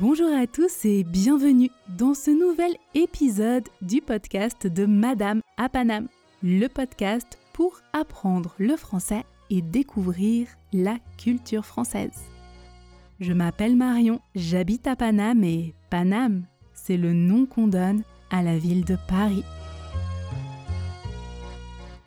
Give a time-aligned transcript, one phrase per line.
[0.00, 6.08] Bonjour à tous et bienvenue dans ce nouvel épisode du podcast de Madame à Paname,
[6.42, 12.24] le podcast pour apprendre le français et découvrir la culture française.
[13.20, 18.58] Je m'appelle Marion, j'habite à Paname et Paname, c'est le nom qu'on donne à la
[18.58, 19.44] ville de Paris.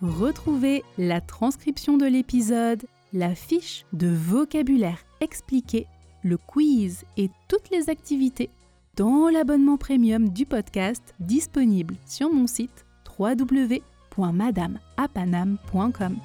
[0.01, 2.83] Retrouvez la transcription de l'épisode,
[3.13, 5.87] la fiche de vocabulaire expliquée,
[6.23, 8.49] le quiz et toutes les activités
[8.95, 12.85] dans l'abonnement premium du podcast disponible sur mon site
[13.17, 16.17] www.madameapanam.com.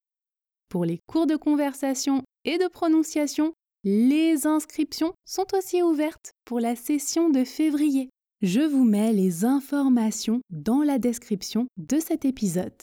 [0.69, 6.75] Pour les cours de conversation et de prononciation, les inscriptions sont aussi ouvertes pour la
[6.75, 8.09] session de février.
[8.41, 12.73] Je vous mets les informations dans la description de cet épisode.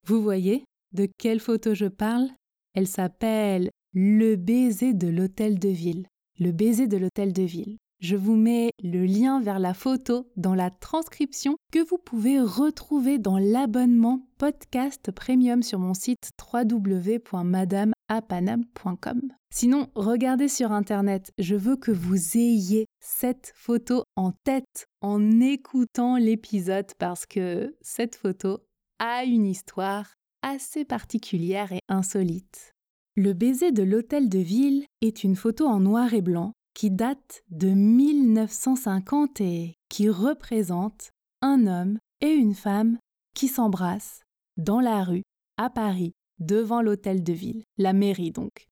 [0.07, 2.29] Vous voyez de quelle photo je parle?
[2.75, 6.07] Elle s'appelle Le baiser de l'hôtel de ville.
[6.39, 7.79] Le baiser de l'hôtel de ville.
[8.03, 13.21] Je vous mets le lien vers la photo dans la transcription que vous pouvez retrouver
[13.21, 19.21] dans l'abonnement podcast premium sur mon site www.madameapanam.com.
[19.55, 26.17] Sinon, regardez sur internet, je veux que vous ayez cette photo en tête en écoutant
[26.17, 28.65] l'épisode parce que cette photo
[28.99, 32.75] a une histoire assez particulière et insolite.
[33.15, 37.43] Le baiser de l'hôtel de ville est une photo en noir et blanc qui date
[37.51, 41.11] de 1950 et qui représente
[41.41, 42.99] un homme et une femme
[43.35, 44.23] qui s'embrassent
[44.57, 45.23] dans la rue,
[45.57, 48.69] à Paris, devant l'hôtel de ville, la mairie donc.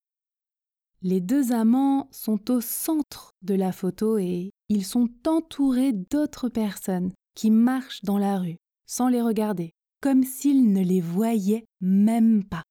[1.02, 7.12] Les deux amants sont au centre de la photo et ils sont entourés d'autres personnes
[7.34, 9.72] qui marchent dans la rue sans les regarder,
[10.02, 12.64] comme s'ils ne les voyaient même pas.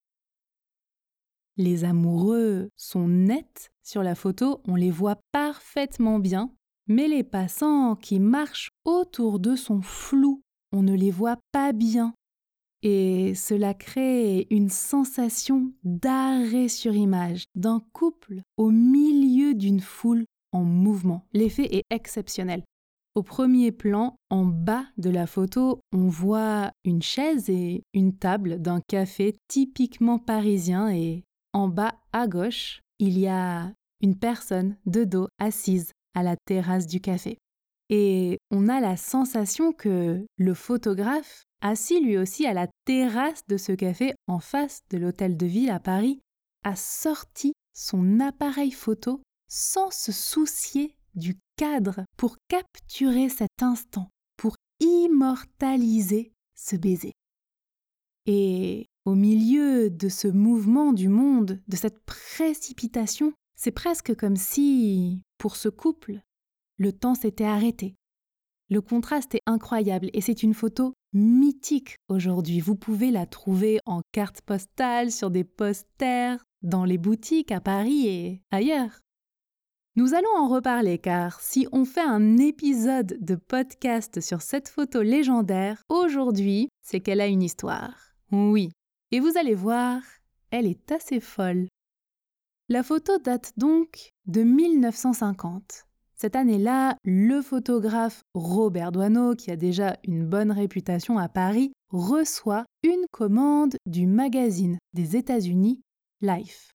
[1.59, 6.53] Les amoureux sont nets sur la photo, on les voit parfaitement bien,
[6.87, 10.41] mais les passants qui marchent autour d'eux sont flous,
[10.71, 12.13] on ne les voit pas bien.
[12.81, 20.23] Et cela crée une sensation d'arrêt sur image d'un couple au milieu d'une foule
[20.53, 21.25] en mouvement.
[21.33, 22.63] L'effet est exceptionnel.
[23.15, 28.61] Au premier plan, en bas de la photo, on voit une chaise et une table
[28.61, 35.03] d'un café typiquement parisien et en bas à gauche, il y a une personne de
[35.03, 37.37] dos assise à la terrasse du café.
[37.89, 43.57] Et on a la sensation que le photographe, assis lui aussi à la terrasse de
[43.57, 46.19] ce café en face de l'hôtel de ville à Paris,
[46.63, 54.55] a sorti son appareil photo sans se soucier du cadre pour capturer cet instant, pour
[54.79, 57.13] immortaliser ce baiser.
[58.25, 65.21] Et au milieu de ce mouvement du monde, de cette précipitation, c'est presque comme si,
[65.37, 66.21] pour ce couple,
[66.77, 67.95] le temps s'était arrêté.
[68.69, 72.59] Le contraste est incroyable et c'est une photo mythique aujourd'hui.
[72.59, 78.07] Vous pouvez la trouver en carte postale, sur des posters, dans les boutiques à Paris
[78.07, 78.99] et ailleurs.
[79.95, 85.01] Nous allons en reparler car si on fait un épisode de podcast sur cette photo
[85.01, 88.13] légendaire, aujourd'hui, c'est qu'elle a une histoire.
[88.31, 88.69] Oui.
[89.11, 90.01] Et vous allez voir,
[90.51, 91.67] elle est assez folle.
[92.69, 95.87] La photo date donc de 1950.
[96.15, 102.65] Cette année-là, le photographe Robert Doisneau, qui a déjà une bonne réputation à Paris, reçoit
[102.83, 105.81] une commande du magazine des États-Unis
[106.21, 106.69] Life.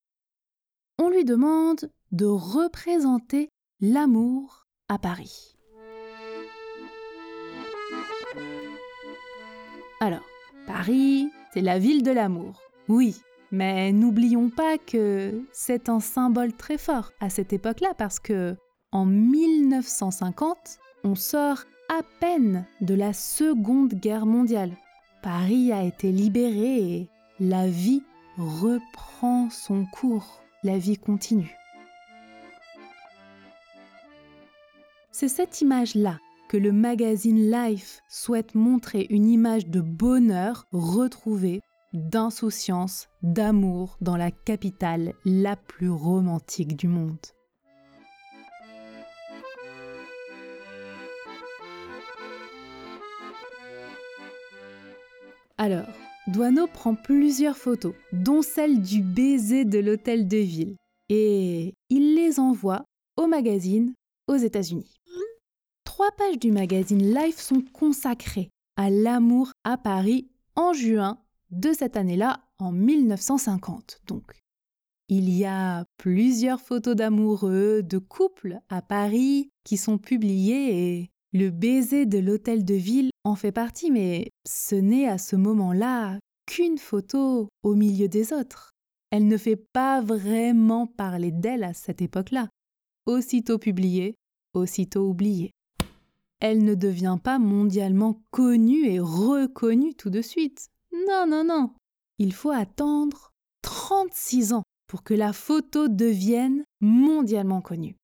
[0.98, 3.48] On lui demande de représenter
[3.80, 5.54] l'amour à Paris.
[10.00, 10.24] Alors,
[10.66, 12.60] Paris, c'est la ville de l'amour.
[12.88, 13.20] Oui,
[13.52, 18.56] mais n'oublions pas que c'est un symbole très fort à cette époque-là parce que
[18.90, 20.56] en 1950,
[21.04, 24.72] on sort à peine de la Seconde Guerre mondiale.
[25.22, 27.08] Paris a été libéré et
[27.38, 28.02] la vie
[28.36, 30.42] reprend son cours.
[30.64, 31.54] La vie continue.
[35.12, 36.18] C'est cette image-là
[36.56, 41.60] le magazine Life souhaite montrer une image de bonheur retrouvé,
[41.92, 47.18] d'insouciance, d'amour dans la capitale la plus romantique du monde.
[55.56, 55.86] Alors,
[56.26, 60.76] Douaneau prend plusieurs photos, dont celle du baiser de l'hôtel de ville,
[61.08, 62.84] et il les envoie
[63.16, 63.94] au magazine
[64.26, 64.96] aux États-Unis.
[65.96, 71.20] Trois pages du magazine Life sont consacrées à l'amour à Paris en juin
[71.52, 74.32] de cette année-là, en 1950 donc.
[75.08, 81.50] Il y a plusieurs photos d'amoureux, de couples à Paris qui sont publiées et le
[81.50, 86.78] baiser de l'hôtel de ville en fait partie, mais ce n'est à ce moment-là qu'une
[86.78, 88.72] photo au milieu des autres.
[89.12, 92.48] Elle ne fait pas vraiment parler d'elle à cette époque-là.
[93.06, 94.16] Aussitôt publiée,
[94.54, 95.52] aussitôt oubliée.
[96.46, 100.68] Elle ne devient pas mondialement connue et reconnue tout de suite.
[100.92, 101.70] Non, non, non.
[102.18, 103.32] Il faut attendre
[103.62, 107.96] 36 ans pour que la photo devienne mondialement connue.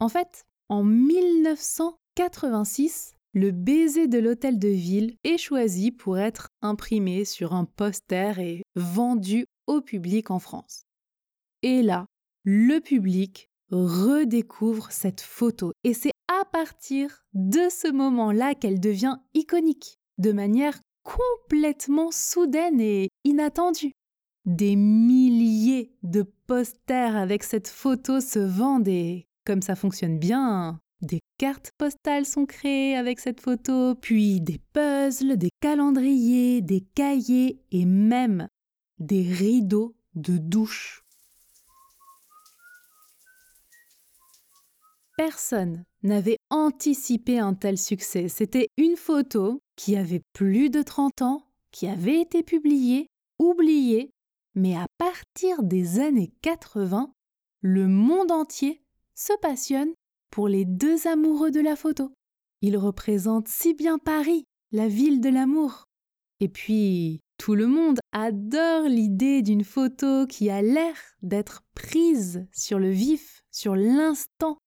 [0.00, 6.48] En fait, en 1900, 86, le baiser de l'hôtel de ville est choisi pour être
[6.62, 10.82] imprimé sur un poster et vendu au public en France.
[11.62, 12.06] Et là,
[12.42, 19.98] le public redécouvre cette photo et c'est à partir de ce moment-là qu'elle devient iconique,
[20.18, 23.92] de manière complètement soudaine et inattendue.
[24.44, 31.20] Des milliers de posters avec cette photo se vendent et, comme ça fonctionne bien, des
[31.38, 37.84] cartes postales sont créées avec cette photo, puis des puzzles, des calendriers, des cahiers et
[37.84, 38.48] même
[38.98, 41.04] des rideaux de douche.
[45.16, 48.28] Personne n'avait anticipé un tel succès.
[48.28, 53.06] C'était une photo qui avait plus de 30 ans, qui avait été publiée,
[53.38, 54.10] oubliée,
[54.54, 57.12] mais à partir des années 80,
[57.60, 58.82] le monde entier
[59.14, 59.92] se passionne
[60.30, 62.12] pour les deux amoureux de la photo.
[62.60, 65.84] Ils représentent si bien Paris, la ville de l'amour.
[66.40, 72.78] Et puis, tout le monde adore l'idée d'une photo qui a l'air d'être prise sur
[72.78, 74.58] le vif, sur l'instant,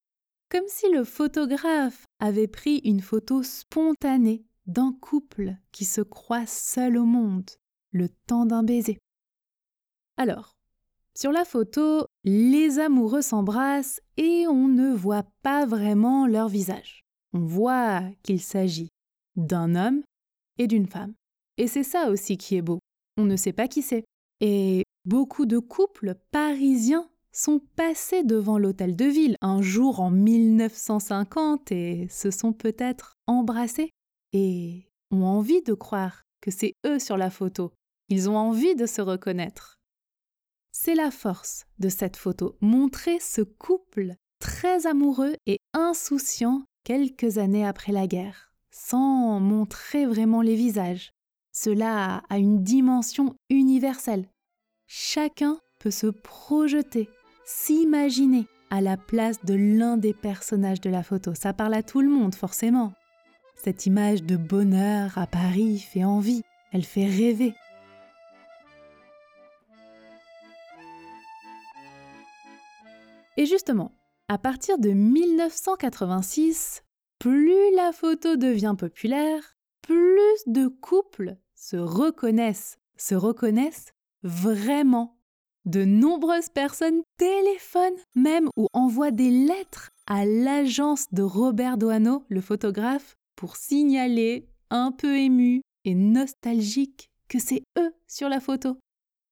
[0.55, 6.97] comme si le photographe avait pris une photo spontanée d'un couple qui se croit seul
[6.97, 7.49] au monde,
[7.91, 8.97] le temps d'un baiser.
[10.15, 10.55] Alors,
[11.13, 17.03] sur la photo, les amoureux s'embrassent et on ne voit pas vraiment leur visage.
[17.33, 18.87] On voit qu'il s'agit
[19.35, 20.03] d'un homme
[20.57, 21.15] et d'une femme.
[21.57, 22.79] Et c'est ça aussi qui est beau.
[23.17, 24.05] On ne sait pas qui c'est.
[24.39, 31.71] Et beaucoup de couples parisiens sont passés devant l'hôtel de ville un jour en 1950
[31.71, 33.91] et se sont peut-être embrassés
[34.33, 37.73] et ont envie de croire que c'est eux sur la photo.
[38.09, 39.79] Ils ont envie de se reconnaître.
[40.71, 47.65] C'est la force de cette photo, montrer ce couple très amoureux et insouciant quelques années
[47.65, 51.11] après la guerre, sans montrer vraiment les visages.
[51.51, 54.29] Cela a une dimension universelle.
[54.85, 57.09] Chacun peut se projeter,
[57.45, 61.33] s'imaginer à la place de l'un des personnages de la photo.
[61.33, 62.93] Ça parle à tout le monde, forcément.
[63.55, 67.53] Cette image de bonheur à Paris fait envie, elle fait rêver.
[73.37, 73.91] Et justement,
[74.27, 76.83] à partir de 1986,
[77.19, 85.17] plus la photo devient populaire, plus de couples se reconnaissent, se reconnaissent vraiment
[85.65, 92.41] de nombreuses personnes téléphonent même ou envoient des lettres à l'agence de Robert Doisneau, le
[92.41, 98.77] photographe, pour signaler, un peu ému et nostalgique, que c'est eux sur la photo.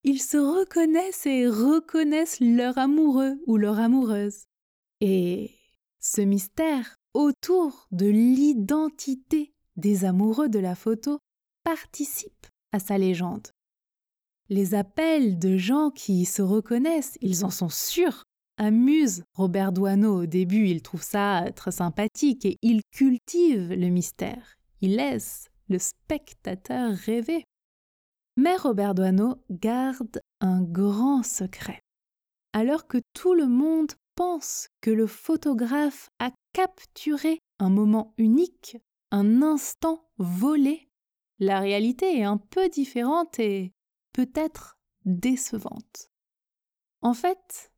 [0.03, 4.43] Ils se reconnaissent et reconnaissent leur amoureux ou leur amoureuse.
[5.01, 5.51] Et
[5.99, 11.19] ce mystère autour de l'identité des amoureux de la photo
[11.63, 13.49] participe à sa légende.
[14.49, 18.23] Les appels de gens qui se reconnaissent, ils en sont sûrs,
[18.57, 24.55] amusent Robert Doisneau au début, il trouve ça très sympathique et il cultive le mystère.
[24.81, 27.43] Il laisse le spectateur rêver.
[28.35, 31.79] Mais Robert Doisneau garde un grand secret.
[32.51, 38.77] Alors que tout le monde pense que le photographe a capturé un moment unique,
[39.11, 40.87] un instant volé,
[41.39, 43.71] la réalité est un peu différente et
[44.13, 46.09] peut-être décevante.
[47.01, 47.71] En fait,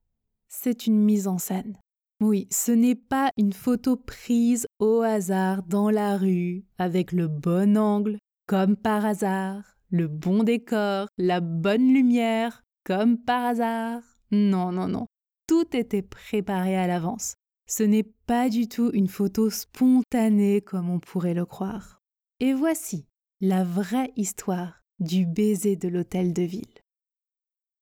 [0.47, 1.77] c'est une mise en scène.
[2.21, 7.77] Oui, ce n'est pas une photo prise au hasard dans la rue, avec le bon
[7.77, 14.01] angle, comme par hasard, le bon décor, la bonne lumière, comme par hasard.
[14.31, 15.07] Non, non, non.
[15.47, 17.35] Tout était préparé à l'avance.
[17.67, 21.99] Ce n'est pas du tout une photo spontanée comme on pourrait le croire.
[22.39, 23.07] Et voici
[23.41, 26.63] la vraie histoire du baiser de l'hôtel de ville.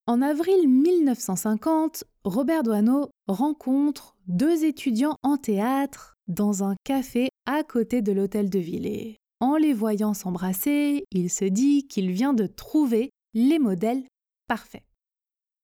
[0.06, 8.02] En avril 1950, Robert Doisneau rencontre deux étudiants en théâtre dans un café à côté
[8.02, 12.48] de l'hôtel de ville et en les voyant s'embrasser, il se dit qu'il vient de
[12.48, 14.04] trouver les modèles
[14.48, 14.86] parfaits.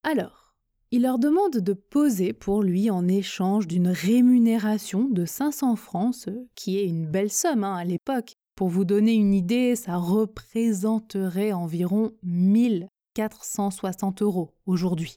[0.04, 0.54] Alors,
[0.92, 6.30] il leur demande de poser pour lui en échange d'une rémunération de 500 francs, ce
[6.56, 8.34] qui est une belle somme hein, à l'époque.
[8.60, 15.16] Pour vous donner une idée, ça représenterait environ 1460 euros aujourd'hui.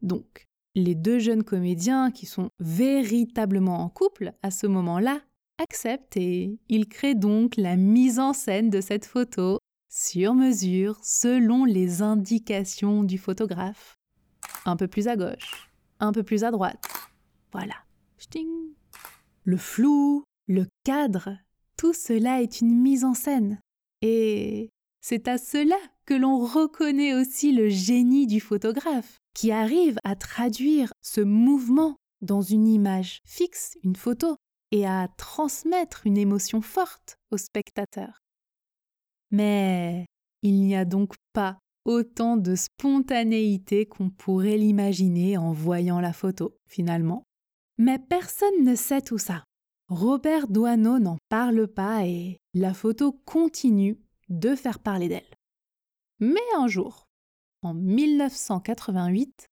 [0.00, 5.20] Donc, les deux jeunes comédiens qui sont véritablement en couple à ce moment-là
[5.58, 9.58] acceptent et ils créent donc la mise en scène de cette photo
[9.90, 13.96] sur mesure selon les indications du photographe
[14.64, 15.70] un peu plus à gauche,
[16.00, 16.82] un peu plus à droite.
[17.52, 17.74] Voilà.
[19.44, 21.36] Le flou, le cadre,
[21.76, 23.60] tout cela est une mise en scène.
[24.02, 30.16] Et c'est à cela que l'on reconnaît aussi le génie du photographe, qui arrive à
[30.16, 34.36] traduire ce mouvement dans une image fixe, une photo,
[34.72, 38.20] et à transmettre une émotion forte au spectateur.
[39.30, 40.06] Mais
[40.42, 46.56] il n'y a donc pas autant de spontanéité qu'on pourrait l'imaginer en voyant la photo,
[46.66, 47.22] finalement.
[47.78, 49.44] Mais personne ne sait tout ça.
[49.88, 55.34] Robert Doisneau n'en parle pas et la photo continue de faire parler d'elle.
[56.18, 57.06] Mais un jour,
[57.62, 59.46] en 1988,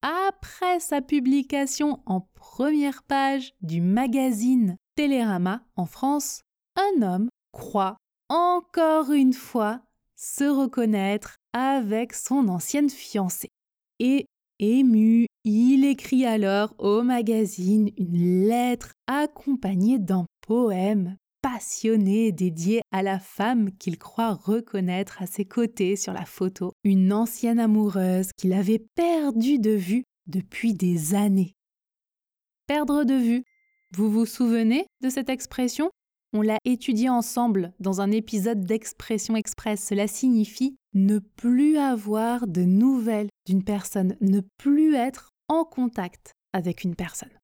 [0.00, 6.42] après sa publication en première page du magazine Télérama en France,
[6.76, 7.96] un homme croit
[8.30, 9.82] encore une fois
[10.16, 13.50] se reconnaître avec son ancienne fiancée.
[13.98, 14.26] Et
[14.58, 23.18] ému, il écrit alors au magazine une lettre accompagnée d'un poème passionné dédié à la
[23.18, 28.82] femme qu'il croit reconnaître à ses côtés sur la photo, une ancienne amoureuse qu'il avait
[28.94, 31.52] perdue de vue depuis des années.
[32.66, 33.44] Perdre de vue.
[33.92, 35.90] Vous vous souvenez de cette expression?
[36.32, 39.86] On l'a étudié ensemble dans un épisode d'Expression Express.
[39.86, 46.84] Cela signifie ne plus avoir de nouvelles d'une personne, ne plus être en contact avec
[46.84, 47.36] une personne.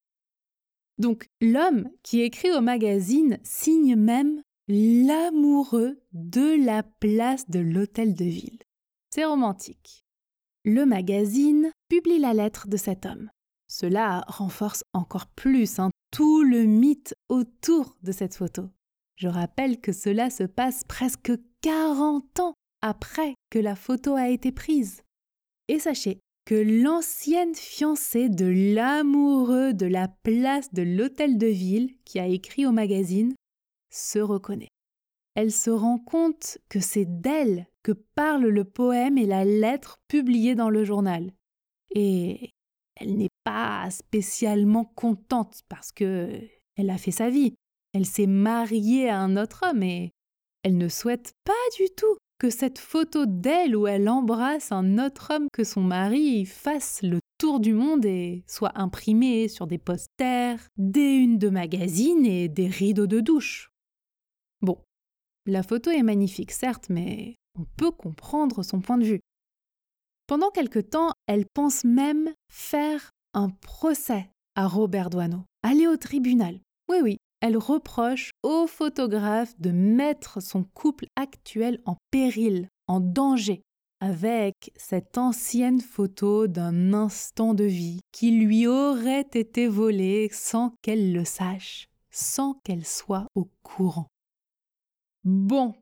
[0.97, 8.25] Donc l'homme qui écrit au magazine signe même l'amoureux de la place de l'hôtel de
[8.25, 8.59] ville.
[9.13, 10.05] C'est romantique.
[10.63, 13.29] Le magazine publie la lettre de cet homme.
[13.67, 18.69] Cela renforce encore plus hein, tout le mythe autour de cette photo.
[19.15, 21.31] Je rappelle que cela se passe presque
[21.61, 25.03] 40 ans après que la photo a été prise.
[25.67, 32.19] Et sachez que l'ancienne fiancée de l'amoureux de la place de l'hôtel de ville qui
[32.19, 33.33] a écrit au magazine
[33.91, 34.71] se reconnaît.
[35.35, 40.55] Elle se rend compte que c'est d'elle que parle le poème et la lettre publiée
[40.55, 41.31] dans le journal.
[41.91, 42.49] Et
[42.95, 46.41] elle n'est pas spécialement contente parce que
[46.75, 47.55] elle a fait sa vie.
[47.93, 50.11] Elle s'est mariée à un autre homme et
[50.63, 55.31] elle ne souhaite pas du tout que cette photo d'elle où elle embrasse un autre
[55.31, 60.59] homme que son mari fasse le tour du monde et soit imprimée sur des posters,
[60.75, 63.69] des unes de magazines et des rideaux de douche.
[64.63, 64.79] Bon,
[65.45, 69.19] la photo est magnifique certes, mais on peut comprendre son point de vue.
[70.25, 76.59] Pendant quelque temps, elle pense même faire un procès à Robert Doisneau, aller au tribunal.
[76.89, 83.61] Oui, oui, elle reproche au photographe de mettre son couple actuel en péril, en danger,
[83.99, 91.13] avec cette ancienne photo d'un instant de vie qui lui aurait été volée sans qu'elle
[91.13, 94.07] le sache, sans qu'elle soit au courant.
[95.23, 95.75] Bon,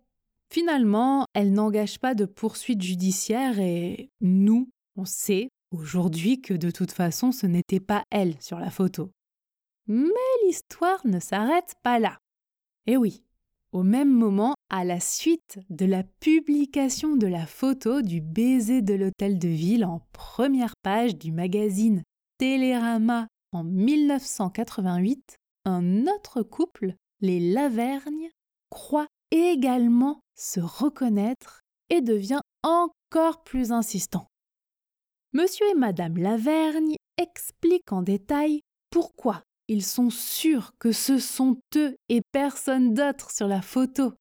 [0.52, 6.92] finalement, elle n'engage pas de poursuite judiciaire et nous, on sait aujourd'hui que de toute
[6.92, 9.12] façon ce n'était pas elle sur la photo.
[9.88, 10.10] Mais
[10.50, 12.18] l'histoire ne s'arrête pas là.
[12.88, 13.24] Eh oui,
[13.72, 18.96] au même moment, à la suite de la publication de la photo du baiser de
[18.96, 22.02] l'hôtel de ville en première page du magazine
[22.40, 28.32] Télérama en 1988, un autre couple, les Lavergne,
[28.72, 34.26] croit également se reconnaître et devient encore plus insistant.
[35.32, 41.96] Monsieur et Madame Lavergne expliquent en détail pourquoi ils sont sûrs que ce sont eux
[42.10, 44.14] et personne d'autre sur la photo.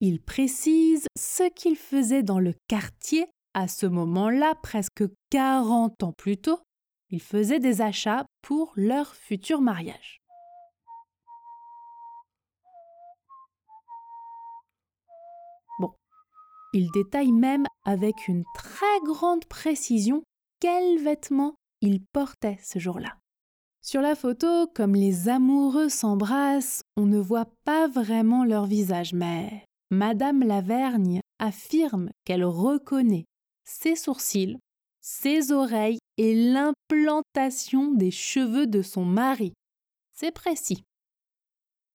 [0.00, 6.36] Ils précisent ce qu'ils faisaient dans le quartier à ce moment-là, presque 40 ans plus
[6.36, 6.60] tôt.
[7.08, 10.20] Ils faisaient des achats pour leur futur mariage.
[15.80, 15.94] Bon,
[16.74, 20.22] ils détaillent même avec une très grande précision
[20.60, 23.19] quels vêtements ils portaient ce jour-là.
[23.82, 29.64] Sur la photo, comme les amoureux s'embrassent, on ne voit pas vraiment leur visage, mais
[29.90, 33.24] Madame Lavergne affirme qu'elle reconnaît
[33.64, 34.58] ses sourcils,
[35.00, 39.54] ses oreilles et l'implantation des cheveux de son mari.
[40.12, 40.84] C'est précis.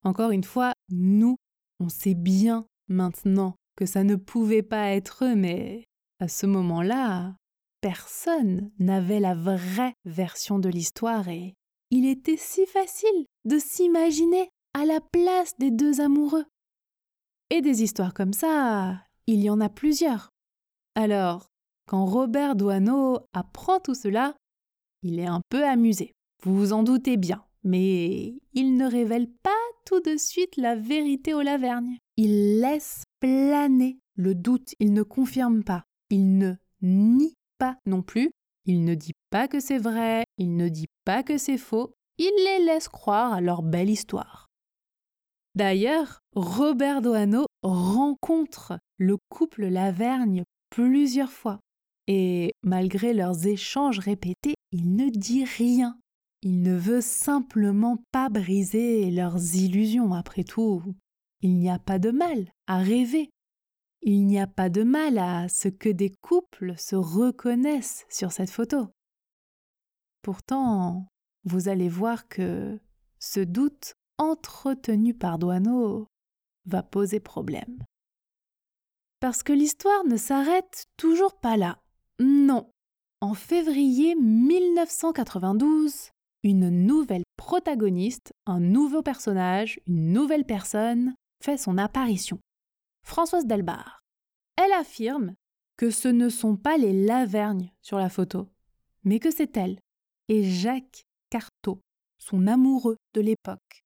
[0.04, 1.36] Encore une fois, nous,
[1.80, 5.84] on sait bien maintenant que ça ne pouvait pas être eux, mais
[6.20, 7.36] à ce moment-là,
[7.82, 11.54] personne n'avait la vraie version de l'histoire et
[11.96, 16.44] il était si facile de s'imaginer à la place des deux amoureux.
[17.50, 20.32] Et des histoires comme ça, il y en a plusieurs.
[20.96, 21.48] Alors,
[21.88, 24.36] quand Robert Doisneau apprend tout cela,
[25.04, 26.12] il est un peu amusé.
[26.44, 29.52] Vous vous en doutez bien, mais il ne révèle pas
[29.86, 31.98] tout de suite la vérité au Lavergne.
[32.18, 38.32] Il laisse planer le doute, il ne confirme pas, il ne nie pas non plus,
[38.66, 42.32] il ne dit pas que c'est vrai, il ne dit pas que c'est faux, il
[42.38, 44.48] les laisse croire à leur belle histoire.
[45.56, 51.60] D'ailleurs, Robert Doano rencontre le couple Lavergne plusieurs fois,
[52.08, 55.98] et malgré leurs échanges répétés, il ne dit rien.
[56.42, 60.84] Il ne veut simplement pas briser leurs illusions, après tout.
[61.42, 63.30] Il n'y a pas de mal à rêver.
[64.08, 68.52] Il n'y a pas de mal à ce que des couples se reconnaissent sur cette
[68.52, 68.90] photo.
[70.22, 71.08] Pourtant,
[71.44, 72.80] vous allez voir que
[73.18, 76.08] ce doute entretenu par Douaneau
[76.68, 77.80] va poser problème.
[79.20, 81.80] Parce que l'histoire ne s'arrête toujours pas là.
[82.20, 82.70] Non.
[83.22, 86.12] En février 1992,
[86.44, 92.40] une nouvelle protagoniste, un nouveau personnage, une nouvelle personne fait son apparition.
[93.06, 94.04] Françoise Delbar.
[94.58, 95.36] Elle affirme
[95.78, 98.50] que ce ne sont pas les Lavergnes sur la photo,
[99.04, 99.80] mais que c'est elle,
[100.28, 101.80] et Jacques Carteau,
[102.18, 103.84] son amoureux de l'époque.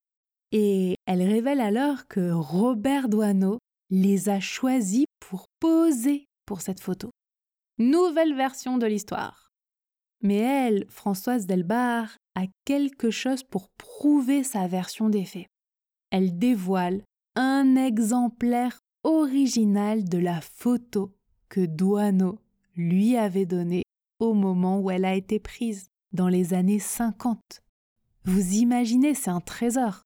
[0.51, 7.11] Et elle révèle alors que Robert Doisneau les a choisis pour poser pour cette photo.
[7.77, 9.49] Nouvelle version de l'histoire.
[10.21, 15.47] Mais elle, Françoise Delbar, a quelque chose pour prouver sa version des faits.
[16.09, 17.03] Elle dévoile
[17.35, 21.13] un exemplaire original de la photo
[21.49, 22.39] que Doisneau
[22.75, 23.83] lui avait donnée
[24.19, 27.61] au moment où elle a été prise dans les années 50.
[28.25, 30.03] Vous imaginez, c'est un trésor.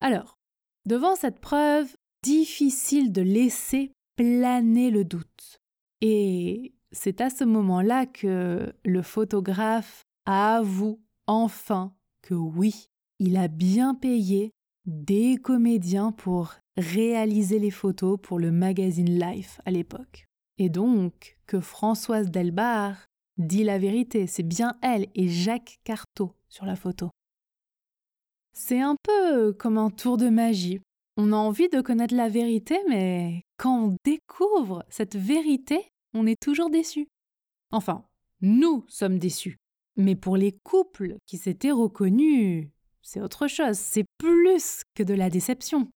[0.00, 0.38] Alors,
[0.86, 5.60] devant cette preuve, difficile de laisser planer le doute.
[6.00, 13.94] Et c'est à ce moment-là que le photographe avoue enfin que oui, il a bien
[13.94, 14.52] payé
[14.86, 20.26] des comédiens pour réaliser les photos pour le magazine Life à l'époque.
[20.58, 23.06] Et donc que Françoise Delbar
[23.38, 27.10] dit la vérité, c'est bien elle et Jacques Carteau sur la photo.
[28.52, 30.80] C'est un peu comme un tour de magie.
[31.16, 36.40] On a envie de connaître la vérité, mais quand on découvre cette vérité, on est
[36.40, 37.08] toujours déçu.
[37.72, 38.04] Enfin,
[38.40, 39.56] nous sommes déçus.
[39.96, 42.68] Mais pour les couples qui s'étaient reconnus,
[43.04, 45.88] c'est autre chose, c'est plus que de la déception.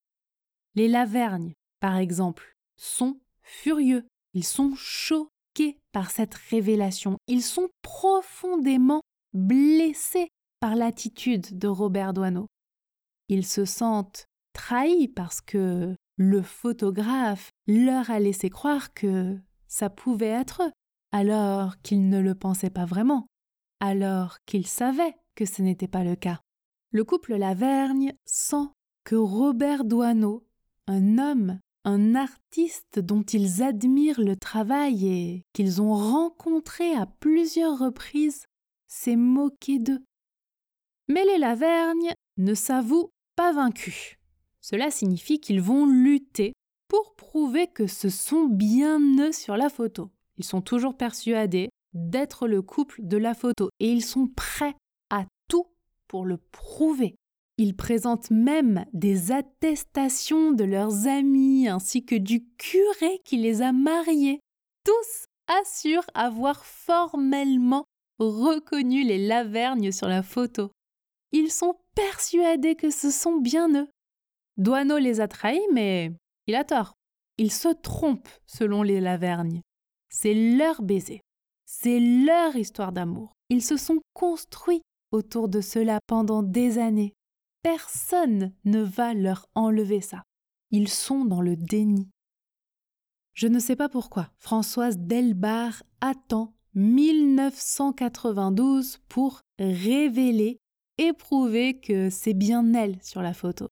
[0.74, 9.00] Les Lavergne, par exemple, sont furieux, ils sont choqués par cette révélation, ils sont profondément
[9.32, 10.28] blessés
[10.60, 12.46] par l'attitude de Robert Doisneau.
[13.28, 20.26] Ils se sentent trahis parce que le photographe leur a laissé croire que ça pouvait
[20.26, 20.72] être eux,
[21.12, 23.26] alors qu'ils ne le pensaient pas vraiment,
[23.80, 26.40] alors qu'ils savaient que ce n'était pas le cas.
[26.90, 28.66] Le couple Lavergne sent
[29.04, 30.46] que Robert Doisneau,
[30.86, 37.78] un homme, un artiste dont ils admirent le travail et qu'ils ont rencontré à plusieurs
[37.78, 38.46] reprises,
[38.86, 40.02] s'est moqué d'eux.
[41.08, 44.16] Mais les Lavergne ne s'avouent pas vaincus.
[44.62, 46.52] Cela signifie qu'ils vont lutter
[46.88, 50.10] pour prouver que ce sont bien eux sur la photo.
[50.38, 54.74] Ils sont toujours persuadés d'être le couple de la photo et ils sont prêts
[56.08, 57.14] pour le prouver.
[57.58, 63.72] Ils présentent même des attestations de leurs amis ainsi que du curé qui les a
[63.72, 64.40] mariés.
[64.84, 67.84] Tous assurent avoir formellement
[68.18, 70.70] reconnu les Lavergnes sur la photo.
[71.32, 73.88] Ils sont persuadés que ce sont bien eux.
[74.56, 76.12] Douaneau les a trahis, mais
[76.46, 76.94] il a tort.
[77.38, 79.62] Ils se trompent selon les Lavergnes.
[80.10, 81.20] C'est leur baiser.
[81.66, 83.32] C'est leur histoire d'amour.
[83.50, 87.14] Ils se sont construits autour de cela pendant des années.
[87.62, 90.24] Personne ne va leur enlever ça.
[90.70, 92.10] Ils sont dans le déni.
[93.34, 100.58] Je ne sais pas pourquoi Françoise Delbar attend 1992 pour révéler
[100.98, 103.68] et prouver que c'est bien elle sur la photo.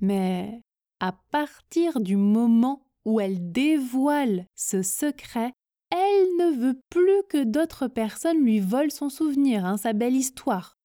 [0.00, 0.62] Mais
[1.00, 5.52] à partir du moment où elle dévoile ce secret,
[5.90, 10.77] elle ne veut plus que d'autres personnes lui volent son souvenir, hein, sa belle histoire.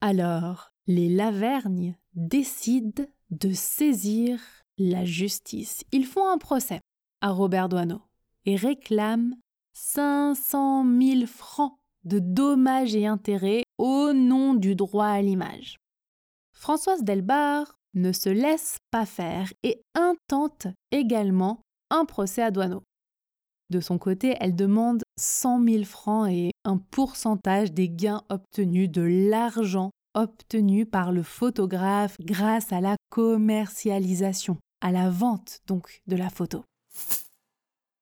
[0.00, 4.40] Alors, les Lavergne décident de saisir
[4.78, 5.84] la justice.
[5.92, 6.80] Ils font un procès
[7.20, 8.02] à Robert Doisneau
[8.44, 9.36] et réclament
[9.72, 15.78] 500 000 francs de dommages et intérêts au nom du droit à l'image.
[16.52, 22.82] Françoise Delbar ne se laisse pas faire et intente également un procès à Douaneau.
[23.70, 29.02] De son côté, elle demande 100 000 francs et un pourcentage des gains obtenus de
[29.02, 36.30] l'argent obtenu par le photographe grâce à la commercialisation, à la vente donc de la
[36.30, 36.64] photo.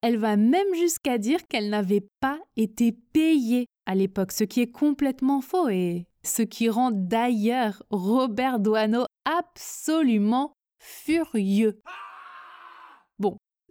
[0.03, 4.71] Elle va même jusqu'à dire qu'elle n'avait pas été payée à l'époque, ce qui est
[4.71, 11.81] complètement faux et ce qui rend d'ailleurs Robert Doisneau absolument furieux.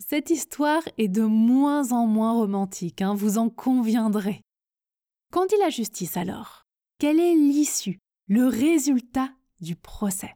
[0.10, 4.42] Cette histoire est de moins en moins romantique, hein, vous en conviendrez.
[5.32, 6.63] Qu'en dit la justice alors?
[7.00, 10.34] Quelle est l'issue, le résultat du procès?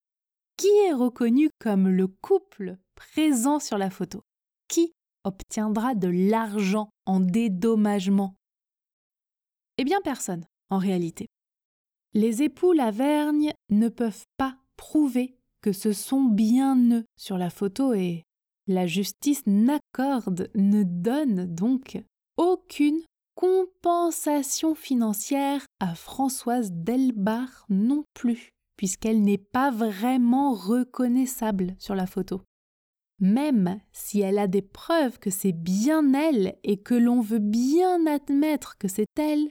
[0.55, 4.21] Qui est reconnu comme le couple présent sur la photo?
[4.69, 4.93] Qui
[5.25, 8.35] obtiendra de l'argent en dédommagement?
[9.77, 11.27] Eh bien personne, en réalité.
[12.13, 17.93] Les époux Lavergne ne peuvent pas prouver que ce sont bien eux sur la photo
[17.93, 18.23] et
[18.67, 22.03] la justice n'accorde, ne donne donc
[22.37, 23.01] aucune
[23.35, 32.41] compensation financière à Françoise Delbar non plus, puisqu'elle n'est pas vraiment reconnaissable sur la photo.
[33.19, 38.05] Même si elle a des preuves que c'est bien elle et que l'on veut bien
[38.05, 39.49] admettre que c'est elle,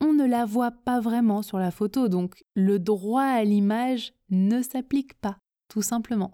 [0.00, 4.62] on ne la voit pas vraiment sur la photo, donc le droit à l'image ne
[4.62, 6.32] s'applique pas, tout simplement.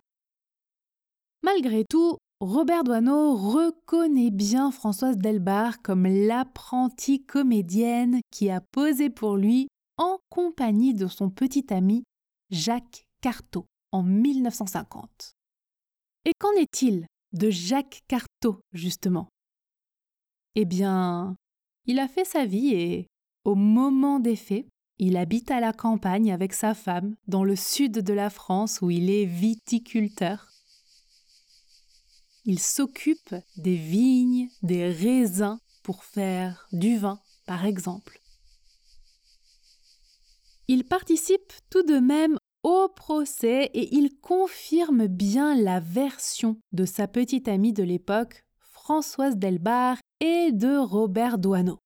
[1.42, 9.38] Malgré tout, Robert Doisneau reconnaît bien Françoise Delbar comme l'apprentie comédienne qui a posé pour
[9.38, 12.04] lui en compagnie de son petit ami
[12.50, 15.32] Jacques Carteau en 1950.
[16.26, 19.30] Et qu'en est-il de Jacques Carteau, justement?
[20.54, 21.36] Eh bien,
[21.86, 23.06] il a fait sa vie et
[23.44, 24.66] au moment des faits,
[24.98, 28.90] il habite à la campagne avec sa femme dans le sud de la France où
[28.90, 30.53] il est viticulteur.
[32.44, 38.20] Il s'occupe des vignes, des raisins pour faire du vin, par exemple.
[40.68, 47.06] Il participe tout de même au procès et il confirme bien la version de sa
[47.06, 51.80] petite amie de l'époque, Françoise Delbar, et de Robert Doisneau.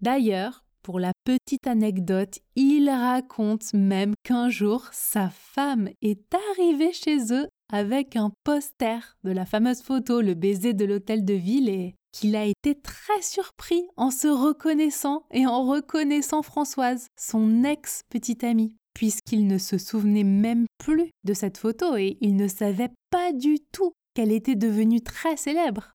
[0.00, 7.32] D'ailleurs, pour la petite anecdote, il raconte même qu'un jour, sa femme est arrivée chez
[7.32, 11.94] eux avec un poster de la fameuse photo Le baiser de l'hôtel de ville et
[12.12, 18.74] qu'il a été très surpris en se reconnaissant et en reconnaissant Françoise, son ex-petite amie,
[18.94, 23.58] puisqu'il ne se souvenait même plus de cette photo et il ne savait pas du
[23.72, 25.92] tout qu'elle était devenue très célèbre.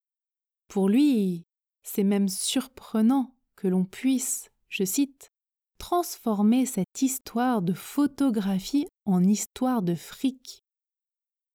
[0.69, 1.43] Pour lui,
[1.83, 5.31] c'est même surprenant que l'on puisse, je cite,
[5.77, 10.63] transformer cette histoire de photographie en histoire de fric.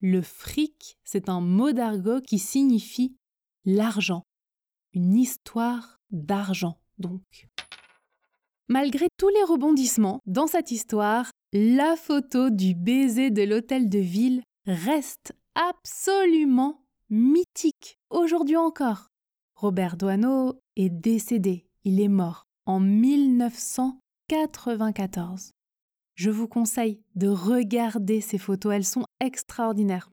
[0.00, 3.16] Le fric, c'est un mot d'argot qui signifie
[3.64, 4.22] l'argent.
[4.94, 7.48] Une histoire d'argent, donc.
[8.68, 14.42] Malgré tous les rebondissements dans cette histoire, la photo du baiser de l'hôtel de ville
[14.66, 19.08] reste absolument mythique aujourd'hui encore.
[19.56, 25.52] Robert Doisneau est décédé, il est mort en 1994.
[26.14, 30.10] Je vous conseille de regarder ces photos, elles sont extraordinaires.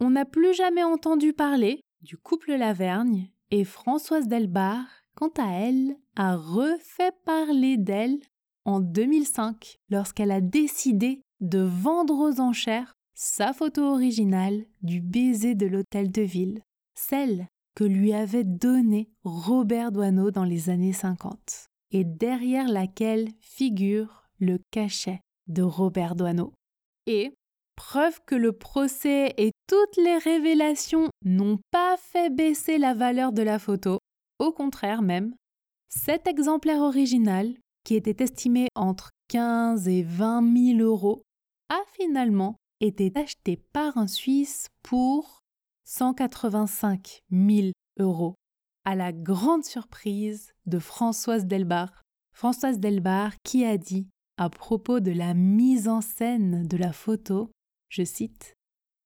[0.00, 4.84] On n'a plus jamais entendu parler du couple Lavergne et Françoise Delbar,
[5.16, 8.20] quant à elle, a refait parler d'elle
[8.64, 15.66] en 2005 lorsqu'elle a décidé de vendre aux enchères sa photo originale du baiser de
[15.66, 16.62] l'hôtel de ville,
[16.94, 24.24] celle que lui avait donnée Robert Doisneau dans les années 50, et derrière laquelle figure
[24.38, 26.52] le cachet de Robert Doisneau.
[27.06, 27.34] Et,
[27.76, 33.42] preuve que le procès et toutes les révélations n'ont pas fait baisser la valeur de
[33.42, 33.98] la photo,
[34.38, 35.34] au contraire même,
[35.88, 41.22] cet exemplaire original, qui était estimé entre 15 et 20 000 euros,
[41.68, 45.43] a finalement été acheté par un Suisse pour
[45.84, 48.34] 185 000 euros,
[48.84, 52.02] à la grande surprise de Françoise Delbar.
[52.32, 57.52] Françoise Delbar qui a dit à propos de la mise en scène de la photo,
[57.88, 58.56] je cite,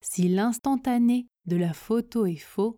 [0.00, 2.76] Si l'instantané de la photo est faux,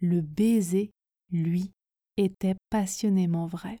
[0.00, 0.90] le baiser,
[1.32, 1.72] lui,
[2.16, 3.78] était passionnément vrai.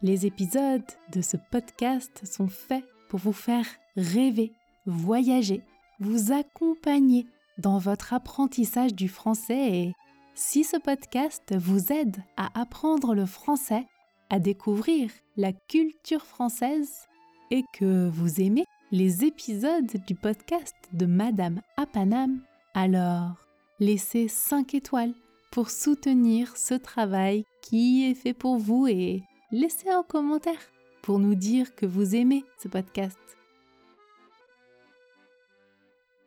[0.00, 4.52] Les épisodes de ce podcast sont faits pour vous faire rêver,
[4.86, 5.60] voyager,
[5.98, 7.26] vous accompagner
[7.58, 9.92] dans votre apprentissage du français et
[10.36, 13.86] si ce podcast vous aide à apprendre le français,
[14.30, 17.08] à découvrir la culture française
[17.50, 22.40] et que vous aimez les épisodes du podcast de Madame Apanam,
[22.72, 23.48] alors
[23.80, 25.14] laissez 5 étoiles
[25.50, 30.60] pour soutenir ce travail qui est fait pour vous et laissez un commentaire
[31.02, 33.18] pour nous dire que vous aimez ce podcast.